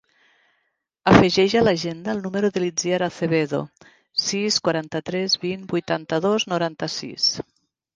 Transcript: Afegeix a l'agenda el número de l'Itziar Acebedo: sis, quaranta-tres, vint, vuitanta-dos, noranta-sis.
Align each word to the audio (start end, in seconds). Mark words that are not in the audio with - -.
Afegeix 1.11 1.55
a 1.59 1.61
l'agenda 1.67 2.15
el 2.17 2.23
número 2.25 2.51
de 2.57 2.65
l'Itziar 2.65 3.01
Acebedo: 3.11 3.63
sis, 4.27 4.61
quaranta-tres, 4.67 5.41
vint, 5.49 5.73
vuitanta-dos, 5.79 6.53
noranta-sis. 6.57 7.35